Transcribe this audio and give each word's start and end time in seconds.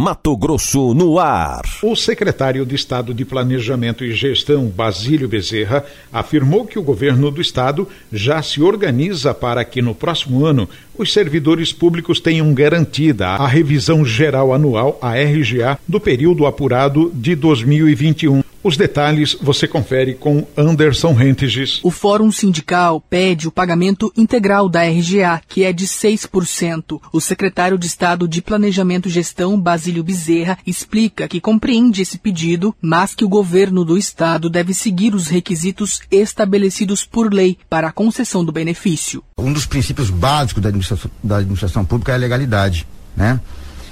Mato 0.00 0.34
Grosso 0.34 0.94
no 0.94 1.18
ar. 1.18 1.60
O 1.82 1.94
secretário 1.94 2.64
de 2.64 2.74
Estado 2.74 3.12
de 3.12 3.22
Planejamento 3.22 4.02
e 4.02 4.14
Gestão, 4.14 4.64
Basílio 4.64 5.28
Bezerra, 5.28 5.84
afirmou 6.10 6.64
que 6.64 6.78
o 6.78 6.82
governo 6.82 7.30
do 7.30 7.38
estado 7.38 7.86
já 8.10 8.40
se 8.40 8.62
organiza 8.62 9.34
para 9.34 9.62
que 9.62 9.82
no 9.82 9.94
próximo 9.94 10.46
ano 10.46 10.66
os 10.96 11.12
servidores 11.12 11.70
públicos 11.70 12.18
tenham 12.18 12.54
garantida 12.54 13.26
a 13.28 13.46
revisão 13.46 14.02
geral 14.02 14.54
anual, 14.54 14.98
a 15.02 15.16
RGA, 15.16 15.78
do 15.86 16.00
período 16.00 16.46
apurado 16.46 17.12
de 17.14 17.34
2021. 17.34 18.42
Os 18.62 18.76
detalhes 18.76 19.34
você 19.40 19.66
confere 19.66 20.14
com 20.14 20.46
Anderson 20.54 21.14
Rentiges. 21.14 21.80
O 21.82 21.90
Fórum 21.90 22.30
Sindical 22.30 23.00
pede 23.00 23.48
o 23.48 23.50
pagamento 23.50 24.12
integral 24.14 24.68
da 24.68 24.82
RGA, 24.82 25.40
que 25.48 25.64
é 25.64 25.72
de 25.72 25.86
6%. 25.86 27.00
O 27.10 27.20
secretário 27.22 27.78
de 27.78 27.86
Estado 27.86 28.28
de 28.28 28.42
Planejamento 28.42 29.08
e 29.08 29.10
Gestão, 29.12 29.58
Basílio 29.58 30.04
Bezerra, 30.04 30.58
explica 30.66 31.26
que 31.26 31.40
compreende 31.40 32.02
esse 32.02 32.18
pedido, 32.18 32.74
mas 32.82 33.14
que 33.14 33.24
o 33.24 33.28
governo 33.30 33.82
do 33.82 33.96
Estado 33.96 34.50
deve 34.50 34.74
seguir 34.74 35.14
os 35.14 35.28
requisitos 35.28 36.02
estabelecidos 36.10 37.02
por 37.02 37.32
lei 37.32 37.56
para 37.68 37.88
a 37.88 37.92
concessão 37.92 38.44
do 38.44 38.52
benefício. 38.52 39.24
Um 39.38 39.54
dos 39.54 39.64
princípios 39.64 40.10
básicos 40.10 40.62
da 40.62 40.68
administração, 40.68 41.10
da 41.24 41.36
administração 41.38 41.82
pública 41.82 42.12
é 42.12 42.16
a 42.16 42.18
legalidade, 42.18 42.86
né? 43.16 43.40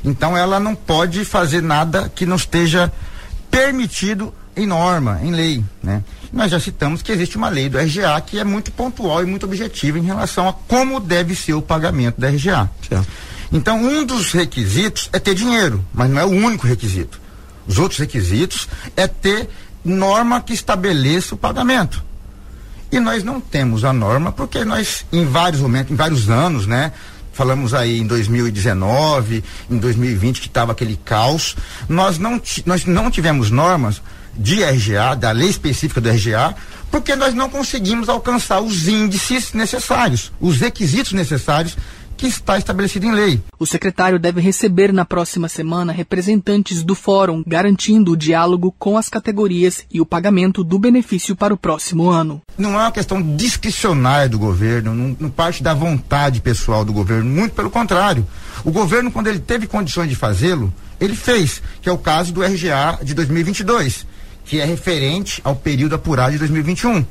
Então 0.05 0.37
ela 0.37 0.61
não 0.61 0.75
pode 0.75 1.25
fazer 1.25 1.63
nada 1.63 2.13
que 2.15 2.27
não 2.27 2.37
esteja 2.37 2.93
permitido 3.51 4.33
em 4.59 4.67
norma, 4.67 5.21
em 5.23 5.31
lei, 5.31 5.65
né? 5.83 6.03
Nós 6.33 6.51
já 6.51 6.61
citamos 6.61 7.01
que 7.01 7.13
existe 7.13 7.37
uma 7.37 7.49
lei 7.49 7.69
do 7.69 7.79
RGA 7.79 8.21
que 8.21 8.39
é 8.39 8.45
muito 8.45 8.71
pontual 8.73 9.23
e 9.23 9.27
muito 9.27 9.47
objetiva 9.47 9.99
em 9.99 10.03
relação 10.03 10.49
a 10.49 10.53
como 10.53 11.01
deve 11.01 11.35
ser 11.35 11.55
o 11.55 11.63
pagamento 11.63 12.21
da 12.21 12.29
RGA. 12.29 12.69
Certo? 12.87 13.09
Então, 13.53 13.83
um 13.83 14.05
dos 14.05 14.33
requisitos 14.33 15.09
é 15.13 15.19
ter 15.19 15.35
dinheiro, 15.35 15.83
mas 15.95 16.11
não 16.11 16.21
é 16.21 16.25
o 16.25 16.29
único 16.29 16.67
requisito. 16.67 17.19
Os 17.67 17.79
outros 17.79 17.99
requisitos 17.99 18.69
é 18.97 19.07
ter 19.07 19.49
norma 19.85 20.41
que 20.41 20.53
estabeleça 20.53 21.35
o 21.35 21.39
pagamento. 21.39 22.05
E 22.91 22.99
nós 23.01 23.23
não 23.23 23.41
temos 23.41 23.85
a 23.85 23.93
norma 23.93 24.33
porque 24.33 24.65
nós, 24.65 25.05
em 25.13 25.25
vários 25.25 25.61
momentos, 25.61 25.93
em 25.93 25.97
vários 25.97 26.29
anos, 26.29 26.67
né? 26.67 26.93
Falamos 27.33 27.73
aí 27.73 28.01
em 28.01 28.07
2019, 28.07 29.45
em 29.71 29.79
2020 29.79 30.41
que 30.41 30.47
estava 30.47 30.73
aquele 30.73 30.99
caos. 31.05 31.55
Nós 31.89 32.19
não, 32.19 32.41
nós 32.67 32.85
não 32.85 33.11
tivemos 33.11 33.51
normas 33.51 34.03
de 34.37 34.63
RGA, 34.63 35.15
da 35.15 35.31
lei 35.31 35.49
específica 35.49 36.01
do 36.01 36.09
RGA, 36.09 36.55
porque 36.91 37.15
nós 37.15 37.35
não 37.35 37.49
conseguimos 37.49 38.09
alcançar 38.09 38.61
os 38.61 38.89
índices 38.89 39.53
necessários, 39.53 40.33
os 40.41 40.59
requisitos 40.59 41.13
necessários 41.13 41.77
que 42.19 42.27
está 42.27 42.59
estabelecido 42.59 43.07
em 43.07 43.13
lei. 43.13 43.41
O 43.61 43.65
secretário 43.65 44.19
deve 44.19 44.41
receber 44.41 44.93
na 44.93 45.05
próxima 45.05 45.49
semana 45.49 45.93
representantes 45.93 46.83
do 46.83 46.97
fórum, 46.97 47.45
garantindo 47.47 48.11
o 48.11 48.17
diálogo 48.17 48.75
com 48.77 48.99
as 48.99 49.09
categorias 49.09 49.85
e 49.91 50.01
o 50.01 50.07
pagamento 50.07 50.65
do 50.65 50.81
benefício 50.81 51.37
para 51.37 51.55
o 51.55 51.57
próximo 51.57 52.11
ano. 52.11 52.43
Não 52.59 52.75
é 52.75 52.83
uma 52.83 52.93
questão 52.93 53.23
discricionária 53.37 54.29
do 54.29 54.39
governo, 54.39 54.95
não, 54.95 55.17
não 55.19 55.31
parte 55.31 55.63
da 55.63 55.73
vontade 55.73 56.41
pessoal 56.41 56.85
do 56.85 56.93
governo, 56.93 57.31
muito 57.31 57.55
pelo 57.55 57.71
contrário. 57.71 58.27
O 58.65 58.73
governo, 58.73 59.13
quando 59.13 59.29
ele 59.29 59.39
teve 59.39 59.69
condições 59.69 60.09
de 60.09 60.17
fazê-lo, 60.17 60.75
ele 61.01 61.15
fez, 61.15 61.63
que 61.81 61.89
é 61.89 61.93
o 61.93 61.99
caso 61.99 62.33
do 62.33 62.43
RGA 62.43 62.99
de 63.01 63.15
2022 63.15 64.18
que 64.49 64.61
é 64.61 64.65
referente 64.65 65.41
ao 65.45 65.55
período 65.55 65.95
apurado 65.95 66.33
de 66.33 66.39
2021. 66.39 67.05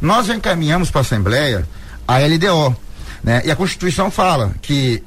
Nós 0.00 0.26
já 0.26 0.34
encaminhamos 0.34 0.90
para 0.90 1.00
a 1.00 1.02
Assembleia 1.02 1.66
a 2.06 2.18
LDO, 2.18 2.76
né? 3.22 3.42
E 3.44 3.50
a 3.50 3.56
Constituição 3.56 4.10
fala 4.10 4.52
que 4.60 5.02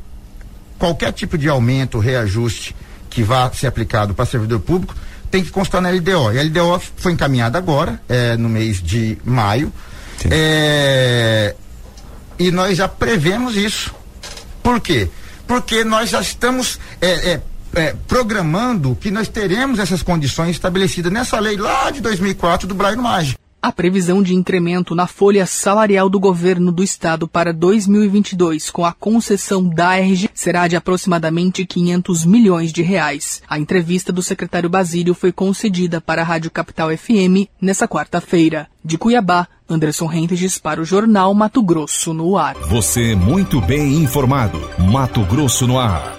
qualquer 0.80 1.12
tipo 1.12 1.38
de 1.38 1.50
aumento, 1.50 2.00
reajuste 2.00 2.73
que 3.10 3.22
vá 3.22 3.52
ser 3.52 3.68
aplicado 3.68 4.14
para 4.14 4.26
servidor 4.26 4.62
público 4.62 4.95
tem 5.30 5.44
que 5.44 5.52
constar 5.52 5.82
na 5.82 5.90
LDO. 5.90 6.32
E 6.34 6.40
a 6.40 6.44
LDO 6.44 6.82
foi 6.95 7.12
encaminhada 7.12 7.58
agora, 7.58 8.02
é, 8.08 8.38
no 8.38 8.48
mês 8.48 8.82
de 8.82 9.18
maio. 9.26 9.72
É, 10.32 11.54
e 12.39 12.49
nós 12.49 12.78
já 12.78 12.88
prevemos 12.88 13.58
isso. 13.58 13.94
Por 14.64 14.80
quê? 14.80 15.10
Porque 15.45 15.84
nós 15.84 16.10
já 16.10 16.22
estamos 16.22 16.80
é, 17.02 17.42
é 17.77 17.95
programando 18.08 18.95
que 18.99 19.11
nós 19.11 19.27
teremos 19.27 19.80
essas 19.80 20.02
condições 20.02 20.52
estabelecidas 20.52 21.11
nessa 21.11 21.39
lei 21.39 21.55
lá 21.55 21.92
de 21.92 22.02
2004 22.02 22.67
do 22.67 22.73
Brian 22.73 22.98
Maggi. 22.98 23.36
A 23.60 23.71
previsão 23.71 24.21
de 24.21 24.36
incremento 24.36 24.93
na 24.93 25.08
folha 25.08 25.45
salarial 25.45 26.10
do 26.10 26.20
governo 26.20 26.71
do 26.71 26.83
estado 26.83 27.27
para 27.27 27.52
2022, 27.52 28.70
com 28.70 28.86
a 28.86 28.93
concessão 28.93 29.67
da 29.67 29.98
RG, 29.98 30.30
será 30.33 30.67
de 30.67 30.76
aproximadamente 30.76 31.66
500 31.66 32.23
milhões 32.23 32.71
de 32.71 32.83
reais. 32.83 33.42
A 33.49 33.60
entrevista 33.60 34.14
do 34.14 34.21
secretário 34.21 34.70
Basílio 34.70 35.14
foi 35.14 35.32
concedida 35.32 35.99
para 35.99 36.21
a 36.21 36.26
Rádio 36.26 36.52
Capital 36.52 36.95
FM 36.95 37.49
nesta 37.60 37.87
quarta-feira. 37.87 38.67
De 38.86 38.98
Cuiabá, 38.98 39.48
Anderson 39.67 40.05
Rentes 40.05 40.58
para 40.58 40.80
o 40.80 40.86
Jornal 40.86 41.33
Mato 41.33 41.61
Grosso 41.61 42.14
no 42.14 42.37
Ar. 42.37 42.55
Você 42.70 43.16
muito 43.16 43.60
bem 43.60 43.95
informado. 43.95 44.61
Mato 44.80 45.21
Grosso 45.26 45.67
no 45.67 45.77
Ar. 45.77 46.16